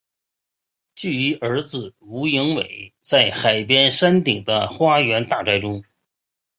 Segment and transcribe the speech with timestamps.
[0.95, 5.83] 居于儿子吴英伟在海边山顶的花园大宅中。